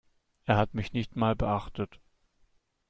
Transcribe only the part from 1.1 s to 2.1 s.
mal beachtet.